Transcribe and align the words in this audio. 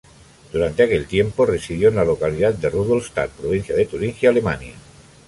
Durante 0.51 0.81
aquel 0.81 1.05
tiempo, 1.05 1.45
residió 1.45 1.89
en 1.89 1.95
la 1.97 2.03
localidad 2.03 2.55
de 2.55 2.71
Rudolstadt, 2.71 3.29
provincia 3.39 3.75
de 3.75 3.85
Turingia, 3.85 4.29
Alemania. 4.31 4.73